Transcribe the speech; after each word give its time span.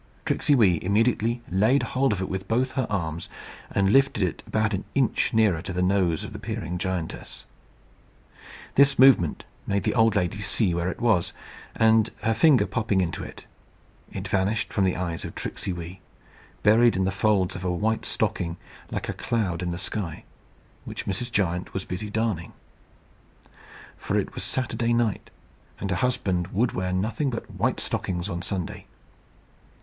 Tricksey 0.25 0.55
Wee 0.55 0.79
immediately 0.81 1.43
laid 1.51 1.83
hold 1.83 2.11
of 2.11 2.23
it 2.23 2.27
in 2.27 2.47
both 2.47 2.71
her 2.71 2.87
arms, 2.89 3.29
and 3.69 3.93
lifted 3.93 4.23
it 4.23 4.41
about 4.47 4.73
an 4.73 4.83
inch 4.95 5.31
nearer 5.31 5.61
to 5.61 5.71
the 5.71 5.83
nose 5.83 6.23
of 6.23 6.33
the 6.33 6.39
peering 6.39 6.79
giantess. 6.79 7.45
This 8.73 8.97
movement 8.97 9.45
made 9.67 9.83
the 9.83 9.93
old 9.93 10.15
lady 10.15 10.39
see 10.41 10.73
where 10.73 10.89
it 10.89 10.99
was, 10.99 11.33
and, 11.75 12.09
her 12.23 12.33
finger 12.33 12.65
popping 12.65 12.99
into 12.99 13.21
it, 13.23 13.45
it 14.11 14.27
vanished 14.27 14.73
from 14.73 14.85
the 14.85 14.95
eyes 14.97 15.23
of 15.23 15.35
Tricksey 15.35 15.71
Wee, 15.71 16.01
buried 16.63 16.95
in 16.95 17.03
the 17.05 17.11
folds 17.11 17.55
of 17.55 17.63
a 17.63 17.69
white 17.71 18.03
stocking 18.03 18.57
like 18.89 19.07
a 19.07 19.13
cloud 19.13 19.61
in 19.61 19.69
the 19.69 19.77
sky, 19.77 20.23
which 20.83 21.05
Mrs. 21.05 21.31
Giant 21.31 21.75
was 21.75 21.85
busy 21.85 22.09
darning. 22.09 22.53
For 23.97 24.17
it 24.17 24.33
was 24.33 24.43
Saturday 24.43 24.93
night, 24.93 25.29
and 25.79 25.91
her 25.91 25.97
husband 25.97 26.47
would 26.47 26.71
wear 26.71 26.91
nothing 26.91 27.29
but 27.29 27.51
white 27.51 27.79
stockings 27.79 28.29
on 28.29 28.41
Sunday. 28.41 28.87